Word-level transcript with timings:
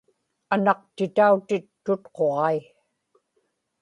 anaqtitautit 0.53 1.65
tutquġai 1.85 2.57